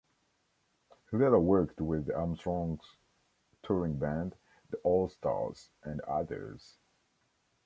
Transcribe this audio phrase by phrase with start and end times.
[1.11, 2.95] He later worked with Armstrong's
[3.61, 4.33] touring band,
[4.71, 6.79] the All Stars, and others.